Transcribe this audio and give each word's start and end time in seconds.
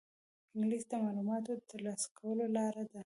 انګلیسي 0.53 0.87
د 0.91 0.93
معلوماتو 1.03 1.51
د 1.57 1.61
ترلاسه 1.71 2.07
کولو 2.17 2.45
لاره 2.55 2.83
ده 2.91 2.99